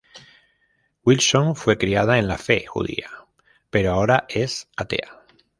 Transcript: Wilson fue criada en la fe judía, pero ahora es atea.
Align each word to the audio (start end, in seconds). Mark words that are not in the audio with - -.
Wilson 1.05 1.55
fue 1.55 1.77
criada 1.77 2.17
en 2.17 2.27
la 2.27 2.39
fe 2.39 2.65
judía, 2.65 3.07
pero 3.69 3.91
ahora 3.93 4.25
es 4.29 4.67
atea. 4.75 5.21